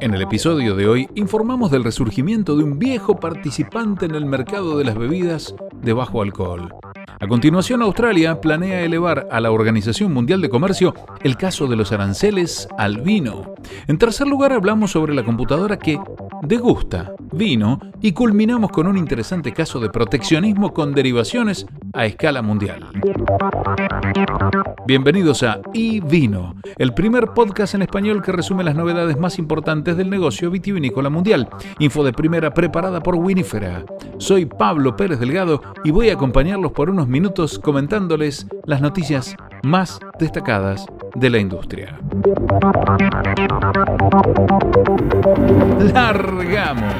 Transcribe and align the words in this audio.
En 0.00 0.14
el 0.14 0.22
episodio 0.22 0.74
de 0.74 0.88
hoy 0.88 1.08
informamos 1.14 1.70
del 1.70 1.84
resurgimiento 1.84 2.56
de 2.56 2.64
un 2.64 2.78
viejo 2.78 3.16
participante 3.16 4.06
en 4.06 4.14
el 4.14 4.26
mercado 4.26 4.78
de 4.78 4.84
las 4.84 4.96
bebidas 4.96 5.54
de 5.82 5.92
bajo 5.92 6.22
alcohol. 6.22 6.72
A 7.22 7.28
continuación, 7.28 7.82
Australia 7.82 8.40
planea 8.40 8.80
elevar 8.80 9.28
a 9.30 9.38
la 9.40 9.52
Organización 9.52 10.12
Mundial 10.12 10.40
de 10.40 10.48
Comercio 10.48 10.92
el 11.22 11.36
caso 11.36 11.68
de 11.68 11.76
los 11.76 11.92
aranceles 11.92 12.66
al 12.76 13.00
vino. 13.00 13.54
En 13.86 13.96
tercer 13.96 14.26
lugar, 14.26 14.52
hablamos 14.52 14.90
sobre 14.90 15.14
la 15.14 15.22
computadora 15.22 15.78
que 15.78 16.00
degusta 16.42 17.14
vino 17.32 17.78
y 18.00 18.10
culminamos 18.10 18.72
con 18.72 18.88
un 18.88 18.98
interesante 18.98 19.52
caso 19.52 19.78
de 19.78 19.88
proteccionismo 19.88 20.74
con 20.74 20.94
derivaciones 20.94 21.64
a 21.92 22.06
escala 22.06 22.42
mundial. 22.42 22.88
Bienvenidos 24.84 25.44
a 25.44 25.60
iVino, 25.72 26.56
el 26.76 26.92
primer 26.92 27.28
podcast 27.28 27.74
en 27.74 27.82
español 27.82 28.20
que 28.20 28.32
resume 28.32 28.64
las 28.64 28.74
novedades 28.74 29.18
más 29.18 29.38
importantes 29.38 29.96
del 29.96 30.10
negocio 30.10 30.50
vitivinícola 30.50 31.08
mundial. 31.08 31.48
Info 31.78 32.02
de 32.02 32.12
primera 32.12 32.52
preparada 32.52 33.00
por 33.00 33.14
Winifera. 33.14 33.84
Soy 34.18 34.46
Pablo 34.46 34.96
Pérez 34.96 35.20
Delgado 35.20 35.62
y 35.84 35.90
voy 35.90 36.10
a 36.10 36.14
acompañarlos 36.14 36.72
por 36.72 36.90
unos 36.90 37.08
minutos 37.12 37.58
comentándoles 37.58 38.46
las 38.64 38.80
noticias 38.80 39.36
más 39.62 40.00
destacadas 40.18 40.86
de 41.14 41.28
la 41.28 41.38
industria. 41.38 42.00
¡Largamos! 45.92 46.94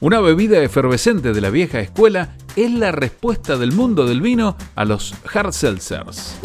Una 0.00 0.20
bebida 0.20 0.62
efervescente 0.62 1.32
de 1.32 1.40
la 1.40 1.48
vieja 1.48 1.80
escuela 1.80 2.36
es 2.54 2.70
la 2.70 2.92
respuesta 2.92 3.56
del 3.56 3.72
mundo 3.72 4.04
del 4.04 4.20
vino 4.20 4.56
a 4.74 4.84
los 4.84 5.14
hard 5.32 5.52
seltzers. 5.52 6.38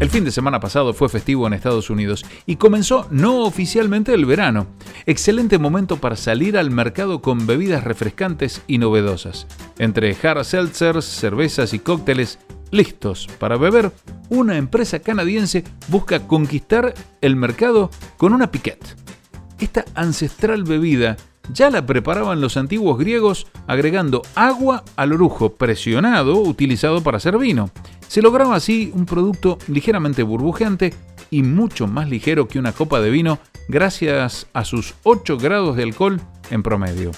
El 0.00 0.08
fin 0.08 0.24
de 0.24 0.30
semana 0.30 0.60
pasado 0.60 0.94
fue 0.94 1.10
festivo 1.10 1.46
en 1.46 1.52
Estados 1.52 1.90
Unidos 1.90 2.24
y 2.46 2.56
comenzó 2.56 3.06
no 3.10 3.40
oficialmente 3.44 4.14
el 4.14 4.24
verano. 4.24 4.66
Excelente 5.04 5.58
momento 5.58 5.98
para 5.98 6.16
salir 6.16 6.56
al 6.56 6.70
mercado 6.70 7.20
con 7.20 7.46
bebidas 7.46 7.84
refrescantes 7.84 8.62
y 8.66 8.78
novedosas. 8.78 9.46
Entre 9.78 10.16
hard 10.22 10.44
seltzers, 10.46 11.04
cervezas 11.04 11.74
y 11.74 11.80
cócteles 11.80 12.38
listos 12.70 13.28
para 13.38 13.58
beber, 13.58 13.92
una 14.30 14.56
empresa 14.56 15.00
canadiense 15.00 15.64
busca 15.88 16.26
conquistar 16.26 16.94
el 17.20 17.36
mercado 17.36 17.90
con 18.16 18.32
una 18.32 18.50
piquette. 18.50 18.96
Esta 19.58 19.84
ancestral 19.94 20.64
bebida 20.64 21.18
ya 21.52 21.70
la 21.70 21.86
preparaban 21.86 22.40
los 22.40 22.56
antiguos 22.56 22.98
griegos 22.98 23.46
agregando 23.66 24.22
agua 24.34 24.84
al 24.96 25.12
orujo 25.12 25.54
presionado 25.54 26.36
utilizado 26.40 27.02
para 27.02 27.18
hacer 27.18 27.38
vino. 27.38 27.70
Se 28.08 28.22
lograba 28.22 28.56
así 28.56 28.90
un 28.94 29.06
producto 29.06 29.58
ligeramente 29.68 30.22
burbujeante 30.22 30.94
y 31.30 31.42
mucho 31.42 31.86
más 31.86 32.08
ligero 32.08 32.48
que 32.48 32.58
una 32.58 32.72
copa 32.72 33.00
de 33.00 33.10
vino 33.10 33.38
gracias 33.68 34.48
a 34.52 34.64
sus 34.64 34.94
8 35.04 35.38
grados 35.38 35.76
de 35.76 35.84
alcohol 35.84 36.20
en 36.50 36.62
promedio. 36.62 37.12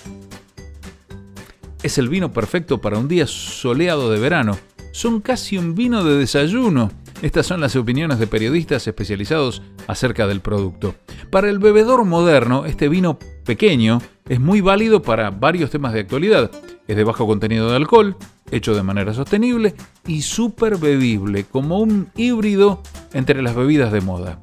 Es 1.83 1.99
el 1.99 2.09
vino 2.09 2.33
perfecto 2.33 2.81
para 2.81 2.99
un 2.99 3.09
día 3.09 3.27
soleado 3.27 4.11
de 4.11 4.21
verano. 4.21 4.57
Son 4.93 5.21
casi 5.21 5.59
un 5.59 5.75
vino 5.75 6.05
de 6.05 6.17
desayuno. 6.17 6.93
Estas 7.23 7.47
son 7.47 7.61
las 7.61 7.75
opiniones 7.77 8.19
de 8.19 8.27
periodistas 8.27 8.87
especializados 8.87 9.63
acerca 9.87 10.27
del 10.27 10.41
producto. 10.41 10.95
Para 11.31 11.49
el 11.49 11.59
bebedor 11.59 12.05
moderno, 12.05 12.67
este 12.67 12.89
vino 12.89 13.19
pequeño 13.45 14.01
es 14.29 14.41
muy 14.41 14.61
válido 14.61 15.03
para 15.03 15.31
varios 15.31 15.71
temas 15.71 15.93
de 15.93 16.01
actualidad. 16.01 16.51
Es 16.87 16.97
de 16.97 17.05
bajo 17.05 17.27
contenido 17.27 17.71
de 17.71 17.77
alcohol, 17.77 18.17
hecho 18.51 18.75
de 18.75 18.83
manera 18.83 19.15
sostenible 19.15 19.75
y 20.07 20.23
súper 20.23 20.77
bebible, 20.77 21.45
como 21.45 21.79
un 21.79 22.09
híbrido 22.17 22.83
entre 23.13 23.43
las 23.43 23.55
bebidas 23.55 23.93
de 23.93 24.01
moda. 24.01 24.39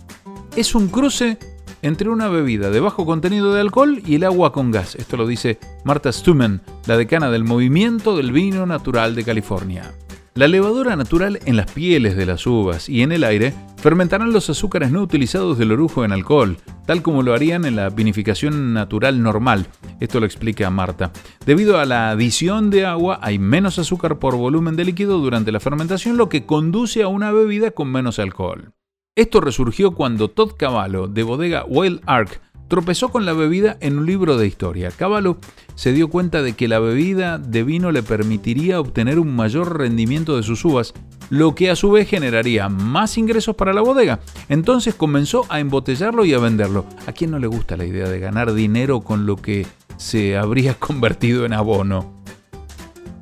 Es 0.55 0.75
un 0.75 0.89
cruce 0.89 1.37
entre 1.81 2.09
una 2.09 2.27
bebida 2.27 2.69
de 2.69 2.79
bajo 2.79 3.05
contenido 3.05 3.53
de 3.53 3.61
alcohol 3.61 4.01
y 4.05 4.15
el 4.15 4.23
agua 4.23 4.51
con 4.51 4.71
gas. 4.71 4.95
Esto 4.95 5.17
lo 5.17 5.27
dice 5.27 5.59
Marta 5.85 6.11
Stumen, 6.11 6.61
la 6.85 6.97
decana 6.97 7.31
del 7.31 7.43
Movimiento 7.43 8.17
del 8.17 8.31
Vino 8.31 8.65
Natural 8.65 9.15
de 9.15 9.23
California. 9.23 9.93
La 10.35 10.47
levadura 10.47 10.95
natural 10.95 11.39
en 11.45 11.57
las 11.57 11.71
pieles 11.71 12.15
de 12.15 12.25
las 12.25 12.45
uvas 12.45 12.87
y 12.87 13.01
en 13.01 13.11
el 13.11 13.23
aire 13.23 13.53
fermentarán 13.77 14.31
los 14.31 14.49
azúcares 14.49 14.91
no 14.91 15.01
utilizados 15.01 15.57
del 15.57 15.71
orujo 15.71 16.05
en 16.05 16.11
alcohol, 16.11 16.57
tal 16.89 17.03
como 17.03 17.21
lo 17.21 17.35
harían 17.35 17.65
en 17.65 17.75
la 17.75 17.91
vinificación 17.91 18.73
natural 18.73 19.21
normal. 19.21 19.67
Esto 19.99 20.19
lo 20.19 20.25
explica 20.25 20.71
Marta. 20.71 21.11
Debido 21.45 21.77
a 21.77 21.85
la 21.85 22.09
adición 22.09 22.71
de 22.71 22.87
agua 22.87 23.19
hay 23.21 23.37
menos 23.37 23.77
azúcar 23.77 24.17
por 24.17 24.35
volumen 24.35 24.75
de 24.75 24.85
líquido 24.85 25.19
durante 25.19 25.51
la 25.51 25.59
fermentación, 25.59 26.17
lo 26.17 26.29
que 26.29 26.47
conduce 26.47 27.03
a 27.03 27.07
una 27.07 27.31
bebida 27.31 27.69
con 27.69 27.91
menos 27.91 28.17
alcohol. 28.17 28.73
Esto 29.15 29.39
resurgió 29.39 29.91
cuando 29.91 30.29
Todd 30.29 30.53
Cavallo, 30.57 31.07
de 31.07 31.21
bodega 31.21 31.63
Wild 31.67 32.01
Ark, 32.07 32.41
tropezó 32.69 33.09
con 33.09 33.25
la 33.25 33.33
bebida 33.33 33.75
en 33.81 33.97
un 33.97 34.05
libro 34.05 34.37
de 34.37 34.47
historia. 34.47 34.91
Cavallo 34.91 35.37
se 35.75 35.91
dio 35.91 36.09
cuenta 36.09 36.41
de 36.41 36.53
que 36.53 36.69
la 36.69 36.79
bebida 36.79 37.37
de 37.37 37.63
vino 37.63 37.91
le 37.91 38.03
permitiría 38.03 38.79
obtener 38.79 39.19
un 39.19 39.35
mayor 39.35 39.77
rendimiento 39.77 40.37
de 40.37 40.43
sus 40.43 40.63
uvas, 40.63 40.93
lo 41.29 41.55
que 41.55 41.69
a 41.69 41.75
su 41.75 41.91
vez 41.91 42.07
generaría 42.07 42.69
más 42.69 43.17
ingresos 43.17 43.55
para 43.55 43.73
la 43.73 43.81
bodega. 43.81 44.19
Entonces 44.47 44.95
comenzó 44.95 45.45
a 45.49 45.59
embotellarlo 45.59 46.23
y 46.25 46.33
a 46.33 46.39
venderlo. 46.39 46.85
¿A 47.07 47.11
quién 47.11 47.31
no 47.31 47.39
le 47.39 47.47
gusta 47.47 47.75
la 47.75 47.85
idea 47.85 48.07
de 48.07 48.19
ganar 48.19 48.53
dinero 48.53 49.01
con 49.01 49.25
lo 49.25 49.35
que 49.35 49.67
se 49.97 50.37
habría 50.37 50.73
convertido 50.79 51.45
en 51.45 51.53
abono? 51.53 52.18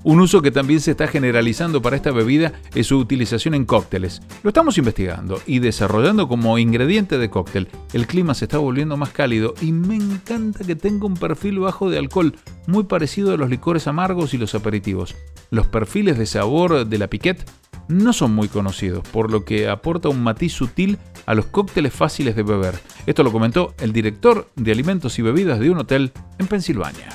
Un 0.07 0.21
uso 0.21 0.41
que 0.41 0.51
también 0.51 0.79
se 0.79 0.91
está 0.91 1.05
generalizando 1.05 1.81
para 1.81 1.97
esta 1.97 2.11
bebida 2.11 2.53
es 2.73 2.87
su 2.87 2.97
utilización 2.97 3.53
en 3.55 3.65
cócteles. 3.65 4.21
Lo 4.41 4.51
estamos 4.51 4.77
investigando 4.77 5.41
y 5.45 5.59
desarrollando 5.59 6.29
como 6.29 6.57
ingrediente 6.57 7.17
de 7.17 7.29
cóctel. 7.29 7.67
El 7.91 8.07
clima 8.07 8.33
se 8.33 8.45
está 8.45 8.57
volviendo 8.57 8.95
más 8.95 9.09
cálido 9.09 9.53
y 9.59 9.73
me 9.73 9.95
encanta 9.95 10.63
que 10.63 10.77
tenga 10.77 11.07
un 11.07 11.15
perfil 11.15 11.59
bajo 11.59 11.89
de 11.89 11.97
alcohol, 11.97 12.37
muy 12.67 12.85
parecido 12.85 13.33
a 13.33 13.37
los 13.37 13.49
licores 13.49 13.85
amargos 13.85 14.33
y 14.33 14.37
los 14.37 14.55
aperitivos. 14.55 15.13
Los 15.51 15.67
perfiles 15.67 16.17
de 16.17 16.25
sabor 16.25 16.87
de 16.87 16.97
la 16.97 17.09
piquette 17.09 17.43
no 17.89 18.13
son 18.13 18.33
muy 18.33 18.47
conocidos, 18.47 19.05
por 19.09 19.29
lo 19.29 19.43
que 19.43 19.67
aporta 19.67 20.07
un 20.07 20.23
matiz 20.23 20.53
sutil 20.53 20.99
a 21.25 21.35
los 21.35 21.47
cócteles 21.47 21.91
fáciles 21.91 22.33
de 22.37 22.43
beber. 22.43 22.79
Esto 23.07 23.23
lo 23.23 23.33
comentó 23.33 23.75
el 23.81 23.91
director 23.91 24.49
de 24.55 24.71
alimentos 24.71 25.19
y 25.19 25.21
bebidas 25.21 25.59
de 25.59 25.69
un 25.69 25.79
hotel 25.79 26.13
en 26.39 26.47
Pensilvania. 26.47 27.09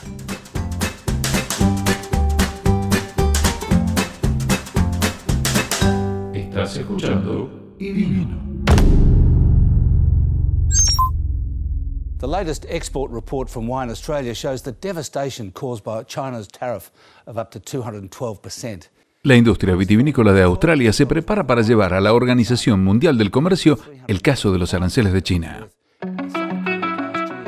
Estás 6.63 6.77
escuchando 6.77 7.51
Divino. 7.77 8.41
The 12.21 12.29
latest 12.29 12.65
export 12.69 13.13
report 13.13 13.49
from 13.49 13.69
Wine 13.69 13.91
Australia 13.91 14.33
shows 14.33 14.63
the 14.63 14.71
devastation 14.71 15.51
caused 15.51 15.83
by 15.83 16.05
China's 16.05 16.47
tariff 16.47 16.93
of 17.27 17.37
up 17.37 17.51
to 17.51 17.59
212%. 17.59 18.91
La 19.25 19.35
industria 19.35 19.75
vitivinícola 19.75 20.33
de 20.33 20.43
Australia 20.43 20.93
se 20.93 21.05
prepara 21.05 21.49
para 21.49 21.63
llevar 21.63 21.95
a 21.95 22.01
la 22.01 22.13
Organización 22.13 22.85
Mundial 22.85 23.19
del 23.19 23.33
Comercio 23.33 23.81
el 24.07 24.23
caso 24.23 24.53
de 24.53 24.61
los 24.61 24.73
aranceles 24.73 25.13
de 25.13 25.23
China. 25.23 25.69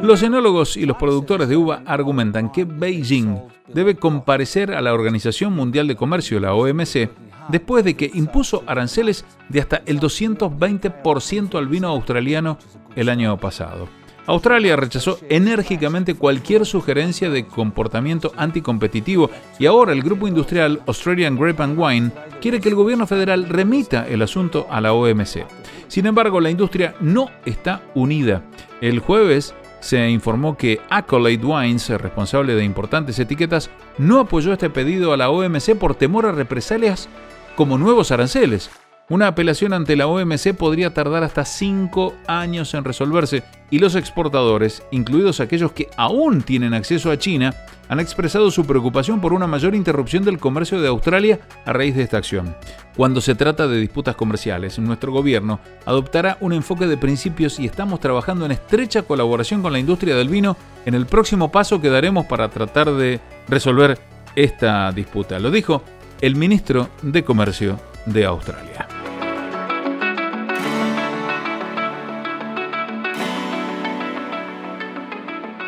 Los 0.02 0.24
enólogos 0.24 0.76
y 0.76 0.86
los 0.86 0.96
productores 0.96 1.48
de 1.48 1.56
uva 1.56 1.84
argumentan 1.86 2.50
que 2.50 2.64
Beijing 2.64 3.38
debe 3.72 3.94
comparecer 3.94 4.72
a 4.72 4.82
la 4.82 4.92
Organización 4.92 5.54
Mundial 5.54 5.88
de 5.88 5.96
Comercio, 5.96 6.40
la 6.40 6.54
OMC, 6.54 7.08
después 7.48 7.84
de 7.84 7.94
que 7.94 8.10
impuso 8.14 8.62
aranceles 8.66 9.24
de 9.48 9.60
hasta 9.60 9.82
el 9.86 10.00
220% 10.00 11.58
al 11.58 11.68
vino 11.68 11.88
australiano 11.88 12.58
el 12.96 13.08
año 13.08 13.36
pasado. 13.38 13.88
Australia 14.26 14.76
rechazó 14.76 15.18
enérgicamente 15.28 16.14
cualquier 16.14 16.64
sugerencia 16.64 17.28
de 17.28 17.46
comportamiento 17.46 18.32
anticompetitivo 18.36 19.30
y 19.58 19.66
ahora 19.66 19.92
el 19.92 20.02
grupo 20.02 20.26
industrial 20.26 20.80
Australian 20.86 21.36
Grape 21.36 21.62
and 21.62 21.78
Wine 21.78 22.10
quiere 22.40 22.58
que 22.60 22.70
el 22.70 22.74
gobierno 22.74 23.06
federal 23.06 23.46
remita 23.48 24.06
el 24.08 24.22
asunto 24.22 24.66
a 24.70 24.80
la 24.80 24.94
OMC. 24.94 25.44
Sin 25.88 26.06
embargo, 26.06 26.40
la 26.40 26.50
industria 26.50 26.94
no 27.00 27.30
está 27.44 27.82
unida. 27.94 28.42
El 28.80 29.00
jueves 29.00 29.54
se 29.80 30.08
informó 30.08 30.56
que 30.56 30.80
Accolade 30.88 31.44
Wines, 31.44 31.90
responsable 31.90 32.54
de 32.54 32.64
importantes 32.64 33.18
etiquetas, 33.18 33.70
no 33.98 34.20
apoyó 34.20 34.54
este 34.54 34.70
pedido 34.70 35.12
a 35.12 35.18
la 35.18 35.28
OMC 35.28 35.76
por 35.78 35.94
temor 35.94 36.24
a 36.24 36.32
represalias 36.32 37.10
como 37.56 37.78
nuevos 37.78 38.10
aranceles. 38.10 38.70
Una 39.10 39.26
apelación 39.26 39.74
ante 39.74 39.96
la 39.96 40.06
OMC 40.06 40.54
podría 40.54 40.94
tardar 40.94 41.24
hasta 41.24 41.44
5 41.44 42.14
años 42.26 42.72
en 42.72 42.84
resolverse 42.84 43.42
y 43.70 43.78
los 43.78 43.96
exportadores, 43.96 44.82
incluidos 44.92 45.40
aquellos 45.40 45.72
que 45.72 45.90
aún 45.98 46.40
tienen 46.40 46.72
acceso 46.72 47.10
a 47.10 47.18
China, 47.18 47.54
han 47.90 48.00
expresado 48.00 48.50
su 48.50 48.64
preocupación 48.64 49.20
por 49.20 49.34
una 49.34 49.46
mayor 49.46 49.74
interrupción 49.74 50.24
del 50.24 50.38
comercio 50.38 50.80
de 50.80 50.88
Australia 50.88 51.38
a 51.66 51.74
raíz 51.74 51.94
de 51.94 52.02
esta 52.02 52.16
acción. 52.16 52.56
Cuando 52.96 53.20
se 53.20 53.34
trata 53.34 53.68
de 53.68 53.78
disputas 53.78 54.16
comerciales, 54.16 54.78
nuestro 54.78 55.12
gobierno 55.12 55.60
adoptará 55.84 56.38
un 56.40 56.54
enfoque 56.54 56.86
de 56.86 56.96
principios 56.96 57.60
y 57.60 57.66
estamos 57.66 58.00
trabajando 58.00 58.46
en 58.46 58.52
estrecha 58.52 59.02
colaboración 59.02 59.60
con 59.60 59.74
la 59.74 59.78
industria 59.78 60.16
del 60.16 60.30
vino 60.30 60.56
en 60.86 60.94
el 60.94 61.04
próximo 61.04 61.52
paso 61.52 61.78
que 61.78 61.90
daremos 61.90 62.24
para 62.24 62.48
tratar 62.48 62.90
de 62.90 63.20
resolver 63.48 63.98
esta 64.34 64.90
disputa. 64.92 65.38
Lo 65.38 65.50
dijo 65.50 65.82
el 66.24 66.36
ministro 66.36 66.88
de 67.02 67.22
Comercio 67.22 67.78
de 68.06 68.24
Australia. 68.24 68.88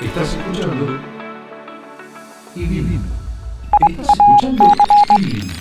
Estás 0.01 0.35
escuchando 0.35 0.99
y 2.55 2.65
vino. 2.65 3.01
Estás 3.91 4.09
escuchando 4.09 4.65
y 5.19 5.25
vino. 5.27 5.53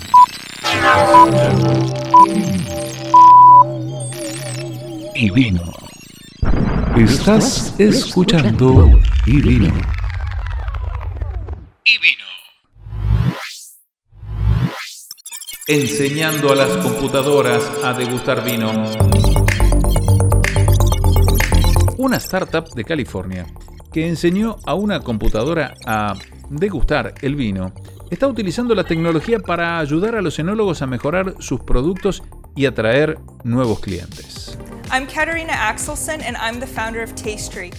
y 5.14 5.30
vino. 5.30 5.62
Estás 6.96 7.74
escuchando 7.78 8.98
y 9.26 9.42
vino. 9.42 9.95
Enseñando 15.68 16.52
a 16.52 16.54
las 16.54 16.76
computadoras 16.76 17.68
a 17.82 17.92
degustar 17.92 18.44
vino. 18.44 18.70
Una 21.96 22.18
startup 22.18 22.72
de 22.72 22.84
California 22.84 23.46
que 23.90 24.06
enseñó 24.06 24.58
a 24.64 24.74
una 24.74 25.00
computadora 25.00 25.74
a 25.84 26.14
degustar 26.50 27.14
el 27.20 27.34
vino, 27.34 27.72
está 28.12 28.28
utilizando 28.28 28.76
la 28.76 28.84
tecnología 28.84 29.40
para 29.40 29.80
ayudar 29.80 30.14
a 30.14 30.22
los 30.22 30.38
enólogos 30.38 30.82
a 30.82 30.86
mejorar 30.86 31.34
sus 31.40 31.60
productos 31.62 32.22
y 32.54 32.66
atraer 32.66 33.18
nuevos 33.42 33.80
clientes. 33.80 34.56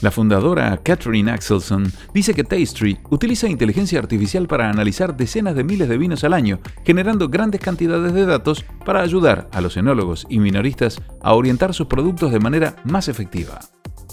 La 0.01 0.11
fundadora 0.11 0.79
Catherine 0.83 1.31
Axelson 1.31 1.91
dice 2.13 2.33
que 2.33 2.43
Tastery 2.43 2.99
utiliza 3.09 3.47
inteligencia 3.47 3.99
artificial 3.99 4.47
para 4.47 4.69
analizar 4.69 5.15
decenas 5.15 5.55
de 5.55 5.63
miles 5.63 5.89
de 5.89 5.97
vinos 5.97 6.23
al 6.23 6.33
año, 6.33 6.59
generando 6.85 7.29
grandes 7.29 7.61
cantidades 7.61 8.13
de 8.13 8.25
datos 8.25 8.65
para 8.85 9.01
ayudar 9.01 9.49
a 9.51 9.61
los 9.61 9.77
enólogos 9.77 10.25
y 10.29 10.39
minoristas 10.39 11.01
a 11.21 11.33
orientar 11.33 11.73
sus 11.73 11.87
productos 11.87 12.31
de 12.31 12.39
manera 12.39 12.75
más 12.83 13.07
efectiva. 13.07 13.59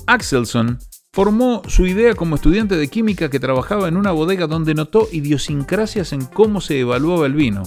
Axelson 0.06 0.78
Formó 1.14 1.62
su 1.68 1.86
idea 1.86 2.16
como 2.16 2.34
estudiante 2.34 2.76
de 2.76 2.88
química 2.88 3.30
que 3.30 3.38
trabajaba 3.38 3.86
en 3.86 3.96
una 3.96 4.10
bodega 4.10 4.48
donde 4.48 4.74
notó 4.74 5.06
idiosincrasias 5.12 6.12
en 6.12 6.24
cómo 6.24 6.60
se 6.60 6.80
evaluaba 6.80 7.26
el 7.26 7.34
vino. 7.34 7.62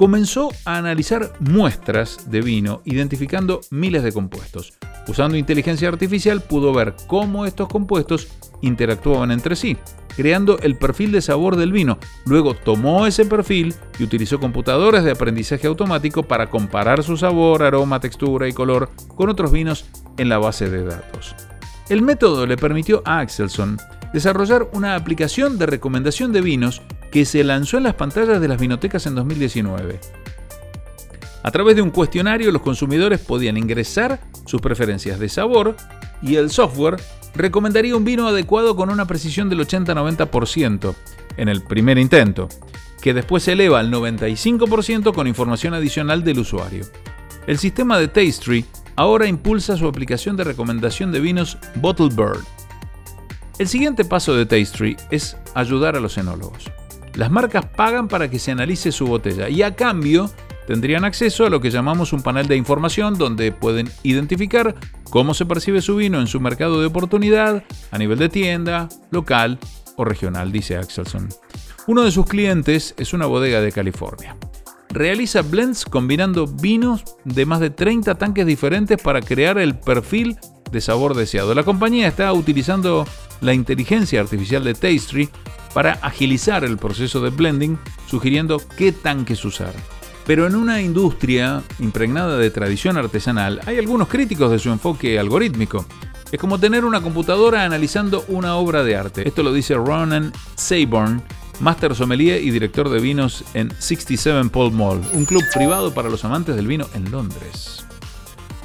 Comenzó 0.00 0.48
a 0.64 0.78
analizar 0.78 1.30
muestras 1.40 2.30
de 2.30 2.40
vino, 2.40 2.80
identificando 2.86 3.60
miles 3.68 4.02
de 4.02 4.14
compuestos. 4.14 4.72
Usando 5.06 5.36
inteligencia 5.36 5.88
artificial 5.90 6.40
pudo 6.40 6.72
ver 6.72 6.94
cómo 7.06 7.44
estos 7.44 7.68
compuestos 7.68 8.28
interactuaban 8.62 9.30
entre 9.30 9.56
sí, 9.56 9.76
creando 10.16 10.58
el 10.60 10.78
perfil 10.78 11.12
de 11.12 11.20
sabor 11.20 11.56
del 11.56 11.70
vino. 11.70 11.98
Luego 12.24 12.54
tomó 12.54 13.06
ese 13.06 13.26
perfil 13.26 13.74
y 13.98 14.04
utilizó 14.04 14.40
computadoras 14.40 15.04
de 15.04 15.10
aprendizaje 15.10 15.66
automático 15.66 16.22
para 16.22 16.48
comparar 16.48 17.02
su 17.02 17.18
sabor, 17.18 17.62
aroma, 17.62 18.00
textura 18.00 18.48
y 18.48 18.54
color 18.54 18.88
con 19.14 19.28
otros 19.28 19.52
vinos 19.52 19.84
en 20.16 20.30
la 20.30 20.38
base 20.38 20.70
de 20.70 20.82
datos. 20.82 21.36
El 21.90 22.00
método 22.00 22.46
le 22.46 22.56
permitió 22.56 23.02
a 23.04 23.18
Axelson 23.18 23.76
desarrollar 24.12 24.68
una 24.72 24.96
aplicación 24.96 25.58
de 25.58 25.66
recomendación 25.66 26.32
de 26.32 26.40
vinos 26.40 26.82
que 27.10 27.24
se 27.24 27.44
lanzó 27.44 27.76
en 27.76 27.84
las 27.84 27.94
pantallas 27.94 28.40
de 28.40 28.48
las 28.48 28.60
vinotecas 28.60 29.06
en 29.06 29.14
2019. 29.14 30.00
A 31.42 31.50
través 31.50 31.76
de 31.76 31.82
un 31.82 31.90
cuestionario 31.90 32.52
los 32.52 32.62
consumidores 32.62 33.20
podían 33.20 33.56
ingresar 33.56 34.20
sus 34.46 34.60
preferencias 34.60 35.18
de 35.18 35.28
sabor 35.28 35.76
y 36.22 36.36
el 36.36 36.50
software 36.50 37.00
recomendaría 37.34 37.96
un 37.96 38.04
vino 38.04 38.28
adecuado 38.28 38.76
con 38.76 38.90
una 38.90 39.06
precisión 39.06 39.48
del 39.48 39.60
80-90% 39.60 40.94
en 41.36 41.48
el 41.48 41.62
primer 41.62 41.98
intento, 41.98 42.48
que 43.00 43.14
después 43.14 43.44
se 43.44 43.52
eleva 43.52 43.80
al 43.80 43.90
95% 43.90 45.14
con 45.14 45.26
información 45.26 45.74
adicional 45.74 46.24
del 46.24 46.40
usuario. 46.40 46.84
El 47.46 47.58
sistema 47.58 47.98
de 47.98 48.08
Tastery 48.08 48.66
ahora 48.96 49.26
impulsa 49.26 49.76
su 49.76 49.88
aplicación 49.88 50.36
de 50.36 50.44
recomendación 50.44 51.10
de 51.10 51.20
vinos 51.20 51.56
Bottle 51.76 52.10
Bird. 52.10 52.44
El 53.60 53.68
siguiente 53.68 54.06
paso 54.06 54.34
de 54.34 54.46
Tastery 54.46 54.96
es 55.10 55.36
ayudar 55.54 55.94
a 55.94 56.00
los 56.00 56.16
enólogos. 56.16 56.72
Las 57.12 57.30
marcas 57.30 57.66
pagan 57.66 58.08
para 58.08 58.30
que 58.30 58.38
se 58.38 58.52
analice 58.52 58.90
su 58.90 59.06
botella 59.06 59.50
y 59.50 59.60
a 59.60 59.76
cambio 59.76 60.30
tendrían 60.66 61.04
acceso 61.04 61.44
a 61.44 61.50
lo 61.50 61.60
que 61.60 61.70
llamamos 61.70 62.14
un 62.14 62.22
panel 62.22 62.48
de 62.48 62.56
información 62.56 63.18
donde 63.18 63.52
pueden 63.52 63.90
identificar 64.02 64.76
cómo 65.10 65.34
se 65.34 65.44
percibe 65.44 65.82
su 65.82 65.96
vino 65.96 66.20
en 66.20 66.26
su 66.26 66.40
mercado 66.40 66.80
de 66.80 66.86
oportunidad 66.86 67.62
a 67.90 67.98
nivel 67.98 68.18
de 68.18 68.30
tienda, 68.30 68.88
local 69.10 69.58
o 69.96 70.06
regional, 70.06 70.52
dice 70.52 70.78
Axelson. 70.78 71.28
Uno 71.86 72.02
de 72.04 72.12
sus 72.12 72.24
clientes 72.24 72.94
es 72.96 73.12
una 73.12 73.26
bodega 73.26 73.60
de 73.60 73.72
California 73.72 74.38
realiza 74.92 75.42
blends 75.42 75.84
combinando 75.84 76.46
vinos 76.46 77.04
de 77.24 77.46
más 77.46 77.60
de 77.60 77.70
30 77.70 78.16
tanques 78.16 78.44
diferentes 78.44 79.00
para 79.00 79.20
crear 79.20 79.58
el 79.58 79.78
perfil 79.78 80.36
de 80.70 80.80
sabor 80.80 81.14
deseado. 81.14 81.54
La 81.54 81.64
compañía 81.64 82.08
está 82.08 82.32
utilizando 82.32 83.06
la 83.40 83.54
inteligencia 83.54 84.20
artificial 84.20 84.64
de 84.64 84.74
Tastery 84.74 85.28
para 85.72 85.92
agilizar 86.02 86.64
el 86.64 86.78
proceso 86.78 87.20
de 87.20 87.30
blending, 87.30 87.78
sugiriendo 88.06 88.60
qué 88.76 88.92
tanques 88.92 89.44
usar. 89.44 89.72
Pero 90.26 90.46
en 90.46 90.54
una 90.54 90.80
industria 90.80 91.62
impregnada 91.78 92.36
de 92.36 92.50
tradición 92.50 92.96
artesanal, 92.96 93.60
hay 93.66 93.78
algunos 93.78 94.08
críticos 94.08 94.50
de 94.50 94.58
su 94.58 94.70
enfoque 94.70 95.18
algorítmico. 95.18 95.86
Es 96.30 96.38
como 96.38 96.60
tener 96.60 96.84
una 96.84 97.00
computadora 97.00 97.64
analizando 97.64 98.24
una 98.28 98.54
obra 98.56 98.84
de 98.84 98.96
arte. 98.96 99.26
Esto 99.26 99.42
lo 99.42 99.52
dice 99.52 99.74
Ronan 99.74 100.32
Sayborn, 100.54 101.22
Master 101.58 101.94
Sommelier 101.94 102.42
y 102.42 102.50
director 102.50 102.88
de 102.88 103.00
vinos 103.00 103.44
en 103.54 103.70
67 103.70 104.48
Paul 104.50 104.72
Mall, 104.72 105.00
un 105.12 105.24
club 105.24 105.42
privado 105.52 105.92
para 105.92 106.08
los 106.08 106.24
amantes 106.24 106.54
del 106.54 106.66
vino 106.66 106.86
en 106.94 107.10
Londres. 107.10 107.84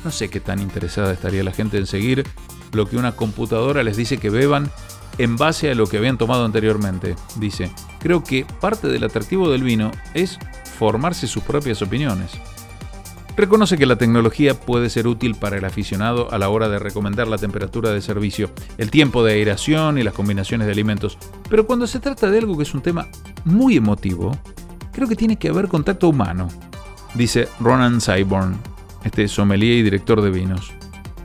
No 0.06 0.12
sé 0.12 0.30
qué 0.30 0.40
tan 0.40 0.62
interesada 0.62 1.12
estaría 1.12 1.44
la 1.44 1.52
gente 1.52 1.80
en 1.80 1.88
seguir 1.88 2.28
lo 2.74 2.88
que 2.88 2.96
una 2.96 3.16
computadora 3.16 3.81
les 3.81 3.98
dice 3.98 4.19
que 4.19 4.30
beban 4.30 4.69
en 5.18 5.36
base 5.36 5.72
a 5.72 5.75
lo 5.75 5.88
que 5.88 5.98
habían 5.98 6.19
tomado 6.19 6.46
anteriormente. 6.46 7.16
Dice, 7.38 7.72
creo 8.00 8.24
que 8.24 8.46
parte 8.62 8.88
del 8.88 9.04
atractivo 9.04 9.50
del 9.50 9.63
vino 9.63 9.90
es 10.13 10.38
formarse 10.78 11.25
sus 11.25 11.42
propias 11.42 11.81
opiniones. 11.81 12.34
Reconoce 13.36 13.80
que 13.80 13.88
la 13.88 13.96
tecnología 13.96 14.54
puede 14.54 14.92
ser 14.92 15.07
útil 15.07 15.34
para 15.34 15.57
el 15.57 15.66
aficionado 15.66 16.31
a 16.31 16.38
la 16.38 16.50
hora 16.50 16.69
de 16.69 16.78
recomendar 16.78 17.28
la 17.28 17.40
temperatura 17.40 17.90
de 17.90 18.02
servicio, 18.02 18.52
el 18.78 18.92
tiempo 18.92 19.24
de 19.24 19.34
aeración 19.34 19.98
y 19.98 20.04
las 20.04 20.13
combinaciones 20.13 20.68
de 20.68 20.74
alimentos, 20.74 21.18
pero 21.50 21.66
cuando 21.66 21.88
se 21.88 22.00
trata 22.00 22.30
de 22.30 22.38
algo 22.38 22.56
que 22.56 22.63
es 22.63 22.75
un 22.75 22.81
tema 22.81 23.07
muy 23.44 23.76
emotivo, 23.76 24.38
creo 24.94 25.07
que 25.07 25.16
tiene 25.16 25.38
que 25.38 25.50
haber 25.50 25.68
contacto 25.68 26.07
humano, 26.07 26.47
dice 27.16 27.50
Ronan 27.59 28.00
Cyborn, 28.00 28.57
este 29.06 29.28
sommelier 29.30 29.78
y 29.78 29.83
director 29.83 30.21
de 30.21 30.31
vinos. 30.31 30.74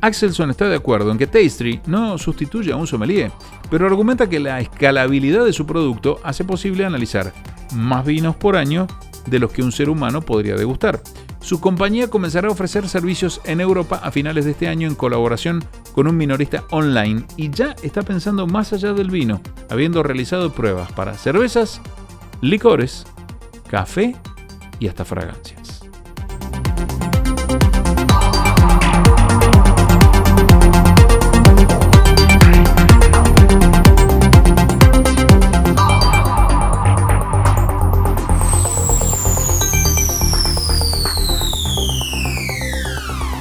Axelson 0.01 0.51
está 0.51 0.69
de 0.69 0.77
acuerdo 0.77 1.11
en 1.11 1.19
que 1.19 1.27
Tastry 1.27 1.81
no 1.87 2.17
sustituye 2.17 2.73
a 2.73 2.77
un 2.77 2.87
sommelier, 2.87 3.33
pero 3.71 3.87
argumenta 3.87 4.29
que 4.29 4.41
la 4.41 4.61
escalabilidad 4.61 5.45
de 5.45 5.53
su 5.53 5.67
producto 5.67 6.21
hace 6.23 6.45
posible 6.45 6.85
analizar 6.85 7.33
más 7.75 8.05
vinos 8.07 8.37
por 8.37 8.57
año 8.57 8.87
de 9.27 9.39
los 9.39 9.53
que 9.53 9.63
un 9.63 9.73
ser 9.73 9.91
humano 9.91 10.23
podría 10.23 10.55
degustar. 10.55 11.03
Su 11.41 11.61
compañía 11.61 12.09
comenzará 12.09 12.49
a 12.49 12.53
ofrecer 12.53 12.89
servicios 12.89 13.41
en 13.45 13.61
Europa 13.61 14.01
a 14.03 14.11
finales 14.11 14.45
de 14.45 14.53
este 14.53 14.69
año 14.69 14.87
en 14.87 14.95
colaboración 14.95 15.65
con 15.95 16.07
un 16.07 16.17
minorista 16.17 16.65
online 16.71 17.25
y 17.37 17.51
ya 17.51 17.75
está 17.83 18.03
pensando 18.03 18.47
más 18.47 18.73
allá 18.73 18.93
del 18.93 19.11
vino, 19.11 19.41
habiendo 19.71 20.03
realizado 20.03 20.53
pruebas 20.53 20.93
para 20.93 21.15
cervezas, 21.15 21.81
licores, 22.43 23.07
café 23.69 24.17
y 24.79 24.89
hasta 24.89 25.05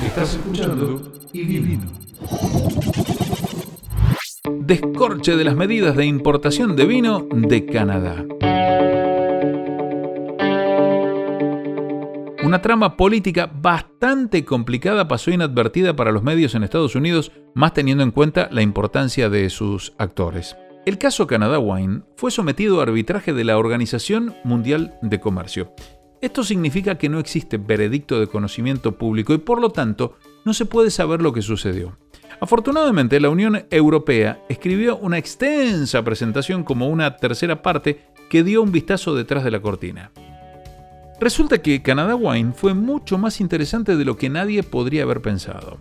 fragancias. 0.09 0.39
Descorche 4.61 5.35
de 5.35 5.43
las 5.43 5.55
medidas 5.55 5.95
de 5.95 6.05
importación 6.05 6.75
de 6.75 6.85
vino 6.85 7.27
de 7.31 7.65
Canadá. 7.65 8.25
Una 12.43 12.61
trama 12.61 12.97
política 12.97 13.51
bastante 13.53 14.43
complicada 14.43 15.07
pasó 15.07 15.29
inadvertida 15.31 15.95
para 15.95 16.11
los 16.11 16.23
medios 16.23 16.55
en 16.55 16.63
Estados 16.63 16.95
Unidos, 16.95 17.31
más 17.53 17.73
teniendo 17.73 18.03
en 18.03 18.11
cuenta 18.11 18.47
la 18.51 18.61
importancia 18.61 19.29
de 19.29 19.49
sus 19.49 19.93
actores. 19.97 20.55
El 20.85 20.97
caso 20.97 21.27
Canadá 21.27 21.59
Wine 21.59 22.01
fue 22.15 22.31
sometido 22.31 22.79
a 22.79 22.83
arbitraje 22.83 23.33
de 23.33 23.43
la 23.43 23.57
Organización 23.57 24.33
Mundial 24.43 24.97
de 25.01 25.19
Comercio. 25.19 25.73
Esto 26.21 26.43
significa 26.43 26.97
que 26.97 27.07
no 27.07 27.19
existe 27.19 27.57
veredicto 27.57 28.19
de 28.19 28.27
conocimiento 28.27 28.97
público 28.97 29.33
y 29.33 29.37
por 29.37 29.61
lo 29.61 29.69
tanto 29.69 30.17
no 30.43 30.53
se 30.53 30.65
puede 30.65 30.91
saber 30.91 31.21
lo 31.21 31.31
que 31.31 31.41
sucedió. 31.41 31.97
Afortunadamente, 32.41 33.19
la 33.19 33.29
Unión 33.29 33.65
Europea 33.69 34.43
escribió 34.49 34.97
una 34.97 35.17
extensa 35.17 36.03
presentación 36.03 36.63
como 36.63 36.89
una 36.89 37.17
tercera 37.17 37.61
parte 37.61 38.01
que 38.29 38.43
dio 38.43 38.61
un 38.61 38.71
vistazo 38.71 39.15
detrás 39.15 39.43
de 39.43 39.51
la 39.51 39.61
cortina. 39.61 40.11
Resulta 41.19 41.61
que 41.61 41.81
Canadá 41.81 42.15
Wine 42.15 42.53
fue 42.53 42.73
mucho 42.73 43.17
más 43.17 43.41
interesante 43.41 43.95
de 43.97 44.05
lo 44.05 44.17
que 44.17 44.29
nadie 44.29 44.63
podría 44.63 45.03
haber 45.03 45.21
pensado. 45.21 45.79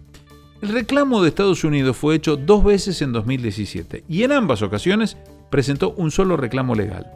El 0.61 0.71
reclamo 0.71 1.23
de 1.23 1.29
Estados 1.29 1.63
Unidos 1.63 1.97
fue 1.97 2.17
hecho 2.17 2.37
dos 2.37 2.65
veces 2.65 3.03
en 3.03 3.13
2017 3.13 4.05
y 4.09 4.25
en 4.25 4.33
ambas 4.33 4.63
ocasiones 4.63 5.17
presentó 5.51 5.93
un 5.93 6.11
solo 6.11 6.37
reclamo 6.37 6.75
legal. 6.75 7.07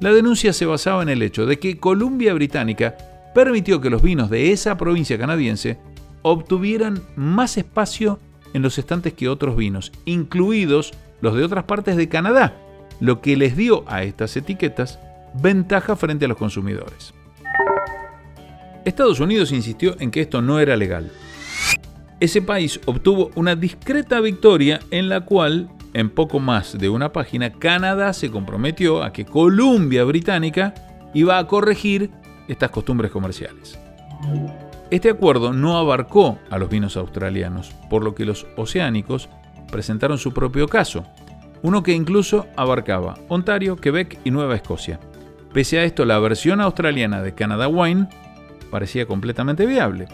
La 0.00 0.12
denuncia 0.12 0.52
se 0.52 0.66
basaba 0.66 1.02
en 1.02 1.08
el 1.08 1.22
hecho 1.22 1.46
de 1.46 1.58
que 1.58 1.78
Columbia 1.78 2.34
Británica 2.34 2.96
permitió 3.34 3.80
que 3.80 3.90
los 3.90 4.02
vinos 4.02 4.28
de 4.28 4.52
esa 4.52 4.76
provincia 4.76 5.18
canadiense 5.18 5.78
obtuvieran 6.22 7.00
más 7.16 7.56
espacio 7.56 8.18
en 8.52 8.62
los 8.62 8.78
estantes 8.78 9.14
que 9.14 9.28
otros 9.28 9.56
vinos, 9.56 9.92
incluidos 10.04 10.92
los 11.20 11.34
de 11.34 11.44
otras 11.44 11.64
partes 11.64 11.96
de 11.96 12.08
Canadá, 12.08 12.54
lo 13.00 13.20
que 13.20 13.36
les 13.36 13.56
dio 13.56 13.84
a 13.86 14.02
estas 14.02 14.36
etiquetas 14.36 14.98
ventaja 15.34 15.96
frente 15.96 16.24
a 16.26 16.28
los 16.28 16.36
consumidores. 16.36 17.14
Estados 18.84 19.20
Unidos 19.20 19.52
insistió 19.52 19.96
en 19.98 20.10
que 20.10 20.20
esto 20.20 20.42
no 20.42 20.60
era 20.60 20.76
legal. 20.76 21.10
Ese 22.20 22.40
país 22.40 22.80
obtuvo 22.86 23.30
una 23.34 23.56
discreta 23.56 24.20
victoria 24.20 24.80
en 24.90 25.08
la 25.08 25.22
cual, 25.22 25.68
en 25.96 26.10
poco 26.10 26.40
más 26.40 26.76
de 26.76 26.90
una 26.90 27.10
página, 27.10 27.52
Canadá 27.52 28.12
se 28.12 28.30
comprometió 28.30 29.02
a 29.02 29.14
que 29.14 29.24
Columbia 29.24 30.04
Británica 30.04 30.74
iba 31.14 31.38
a 31.38 31.46
corregir 31.46 32.10
estas 32.48 32.68
costumbres 32.70 33.10
comerciales. 33.10 33.78
Este 34.90 35.08
acuerdo 35.08 35.54
no 35.54 35.78
abarcó 35.78 36.38
a 36.50 36.58
los 36.58 36.68
vinos 36.68 36.98
australianos, 36.98 37.70
por 37.88 38.04
lo 38.04 38.14
que 38.14 38.26
los 38.26 38.46
oceánicos 38.58 39.30
presentaron 39.72 40.18
su 40.18 40.34
propio 40.34 40.68
caso, 40.68 41.02
uno 41.62 41.82
que 41.82 41.94
incluso 41.94 42.46
abarcaba 42.56 43.14
Ontario, 43.28 43.76
Quebec 43.76 44.18
y 44.22 44.30
Nueva 44.30 44.54
Escocia. 44.54 45.00
Pese 45.54 45.78
a 45.78 45.84
esto, 45.84 46.04
la 46.04 46.18
versión 46.18 46.60
australiana 46.60 47.22
de 47.22 47.34
Canada 47.34 47.68
Wine 47.68 48.06
parecía 48.70 49.06
completamente 49.06 49.64
viable. 49.64 50.08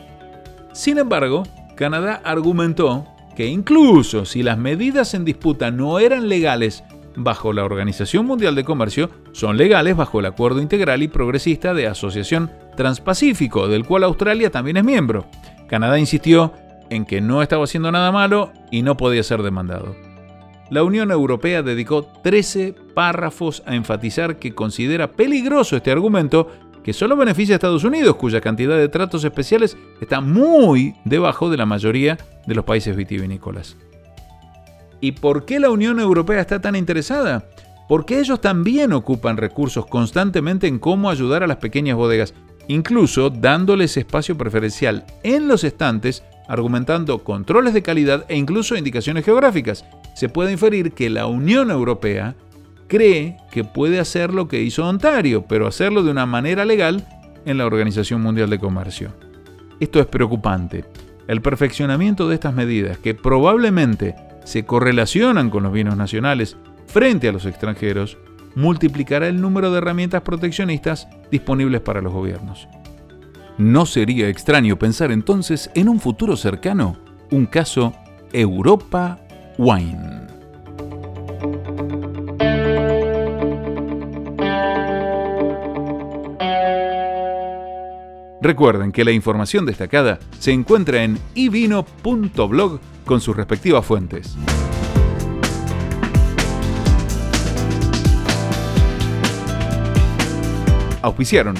Sin 0.72 0.98
embargo, 0.98 1.42
Canadá 1.74 2.22
argumentó 2.24 3.11
que 3.34 3.46
incluso 3.46 4.24
si 4.24 4.42
las 4.42 4.58
medidas 4.58 5.14
en 5.14 5.24
disputa 5.24 5.70
no 5.70 5.98
eran 5.98 6.28
legales 6.28 6.84
bajo 7.16 7.52
la 7.52 7.64
Organización 7.64 8.26
Mundial 8.26 8.54
de 8.54 8.64
Comercio, 8.64 9.10
son 9.32 9.56
legales 9.56 9.96
bajo 9.96 10.20
el 10.20 10.26
Acuerdo 10.26 10.60
Integral 10.60 11.02
y 11.02 11.08
Progresista 11.08 11.74
de 11.74 11.86
Asociación 11.86 12.50
Transpacífico, 12.76 13.68
del 13.68 13.84
cual 13.84 14.04
Australia 14.04 14.50
también 14.50 14.78
es 14.78 14.84
miembro. 14.84 15.26
Canadá 15.68 15.98
insistió 15.98 16.52
en 16.90 17.04
que 17.04 17.20
no 17.20 17.42
estaba 17.42 17.64
haciendo 17.64 17.92
nada 17.92 18.12
malo 18.12 18.52
y 18.70 18.82
no 18.82 18.96
podía 18.96 19.22
ser 19.22 19.42
demandado 19.42 19.94
la 20.72 20.84
Unión 20.84 21.10
Europea 21.10 21.62
dedicó 21.62 22.04
13 22.22 22.74
párrafos 22.94 23.62
a 23.66 23.74
enfatizar 23.74 24.38
que 24.38 24.54
considera 24.54 25.12
peligroso 25.12 25.76
este 25.76 25.90
argumento 25.90 26.48
que 26.82 26.92
solo 26.92 27.16
beneficia 27.16 27.54
a 27.54 27.56
Estados 27.56 27.84
Unidos, 27.84 28.16
cuya 28.16 28.40
cantidad 28.40 28.76
de 28.76 28.88
tratos 28.88 29.24
especiales 29.24 29.76
está 30.00 30.20
muy 30.20 30.94
debajo 31.04 31.50
de 31.50 31.56
la 31.56 31.66
mayoría 31.66 32.18
de 32.46 32.54
los 32.54 32.64
países 32.64 32.96
vitivinícolas. 32.96 33.76
¿Y 35.00 35.12
por 35.12 35.44
qué 35.44 35.58
la 35.60 35.70
Unión 35.70 36.00
Europea 36.00 36.40
está 36.40 36.60
tan 36.60 36.76
interesada? 36.76 37.44
Porque 37.88 38.20
ellos 38.20 38.40
también 38.40 38.92
ocupan 38.92 39.36
recursos 39.36 39.86
constantemente 39.86 40.66
en 40.66 40.78
cómo 40.78 41.10
ayudar 41.10 41.42
a 41.42 41.46
las 41.46 41.56
pequeñas 41.56 41.96
bodegas, 41.96 42.34
incluso 42.68 43.28
dándoles 43.28 43.96
espacio 43.96 44.38
preferencial 44.38 45.04
en 45.24 45.48
los 45.48 45.64
estantes, 45.64 46.22
argumentando 46.48 47.22
controles 47.24 47.74
de 47.74 47.82
calidad 47.82 48.24
e 48.28 48.36
incluso 48.36 48.76
indicaciones 48.76 49.24
geográficas 49.24 49.84
se 50.14 50.28
puede 50.28 50.52
inferir 50.52 50.92
que 50.92 51.10
la 51.10 51.26
Unión 51.26 51.70
Europea 51.70 52.36
cree 52.92 53.38
que 53.50 53.64
puede 53.64 53.98
hacer 53.98 54.34
lo 54.34 54.48
que 54.48 54.60
hizo 54.60 54.86
Ontario, 54.86 55.46
pero 55.48 55.66
hacerlo 55.66 56.02
de 56.02 56.10
una 56.10 56.26
manera 56.26 56.66
legal 56.66 57.08
en 57.46 57.56
la 57.56 57.64
Organización 57.64 58.20
Mundial 58.20 58.50
de 58.50 58.58
Comercio. 58.58 59.14
Esto 59.80 59.98
es 59.98 60.04
preocupante. 60.04 60.84
El 61.26 61.40
perfeccionamiento 61.40 62.28
de 62.28 62.34
estas 62.34 62.52
medidas, 62.52 62.98
que 62.98 63.14
probablemente 63.14 64.14
se 64.44 64.66
correlacionan 64.66 65.48
con 65.48 65.62
los 65.62 65.72
bienes 65.72 65.96
nacionales 65.96 66.58
frente 66.86 67.30
a 67.30 67.32
los 67.32 67.46
extranjeros, 67.46 68.18
multiplicará 68.56 69.26
el 69.26 69.40
número 69.40 69.70
de 69.70 69.78
herramientas 69.78 70.20
proteccionistas 70.20 71.08
disponibles 71.30 71.80
para 71.80 72.02
los 72.02 72.12
gobiernos. 72.12 72.68
No 73.56 73.86
sería 73.86 74.28
extraño 74.28 74.78
pensar 74.78 75.12
entonces 75.12 75.70
en 75.74 75.88
un 75.88 75.98
futuro 75.98 76.36
cercano 76.36 76.98
un 77.30 77.46
caso 77.46 77.94
Europa 78.34 79.18
Wine. 79.56 80.21
Recuerden 88.42 88.90
que 88.90 89.04
la 89.04 89.12
información 89.12 89.64
destacada 89.64 90.18
se 90.40 90.50
encuentra 90.50 91.04
en 91.04 91.16
ivino.blog 91.36 92.80
con 93.04 93.20
sus 93.20 93.36
respectivas 93.36 93.86
fuentes. 93.86 94.36
Auspiciaron 101.02 101.54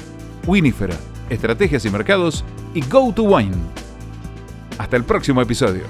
Winifera, 0.44 0.96
Estrategias 1.30 1.84
y 1.84 1.90
Mercados 1.90 2.44
y 2.74 2.80
Go 2.80 3.12
to 3.14 3.22
Wine. 3.22 3.54
Hasta 4.76 4.96
el 4.96 5.04
próximo 5.04 5.40
episodio. 5.40 5.84